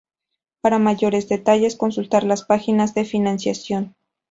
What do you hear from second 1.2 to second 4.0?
detalles, consultar las páginas de Financiación.